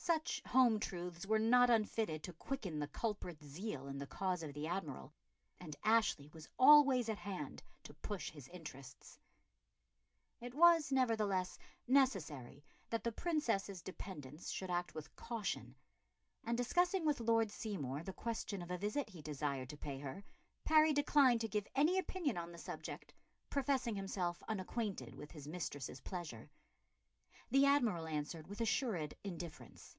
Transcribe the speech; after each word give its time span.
Such 0.00 0.40
home 0.46 0.80
truths 0.80 1.26
were 1.26 1.38
not 1.38 1.68
unfitted 1.68 2.22
to 2.22 2.32
quicken 2.32 2.78
the 2.78 2.86
culprit's 2.88 3.44
zeal 3.44 3.86
in 3.88 3.98
the 3.98 4.06
cause 4.06 4.42
of 4.42 4.54
the 4.54 4.66
Admiral, 4.66 5.12
and 5.60 5.76
Ashley 5.84 6.28
was 6.28 6.48
always 6.58 7.10
at 7.10 7.18
hand 7.18 7.62
to 7.82 7.92
push 7.92 8.30
his 8.30 8.48
interests. 8.48 9.18
It 10.40 10.54
was, 10.54 10.90
nevertheless, 10.90 11.58
necessary 11.86 12.64
that 12.88 13.04
the 13.04 13.12
Princess's 13.12 13.82
dependants 13.82 14.50
should 14.50 14.70
act 14.70 14.94
with 14.94 15.14
caution; 15.14 15.76
and, 16.42 16.56
discussing 16.56 17.04
with 17.04 17.20
Lord 17.20 17.50
Seymour 17.50 18.02
the 18.02 18.14
question 18.14 18.62
of 18.62 18.70
a 18.70 18.78
visit 18.78 19.10
he 19.10 19.20
desired 19.20 19.68
to 19.70 19.76
pay 19.76 19.98
her, 19.98 20.24
Parry 20.64 20.94
declined 20.94 21.42
to 21.42 21.48
give 21.48 21.68
any 21.74 21.98
opinion 21.98 22.38
on 22.38 22.50
the 22.50 22.56
subject, 22.56 23.12
professing 23.50 23.94
himself 23.96 24.42
unacquainted 24.48 25.14
with 25.16 25.32
his 25.32 25.46
mistress's 25.46 26.00
pleasure. 26.00 26.48
The 27.50 27.64
Admiral 27.64 28.06
answered 28.06 28.46
with 28.46 28.60
assumed 28.60 29.14
indifference. 29.24 29.96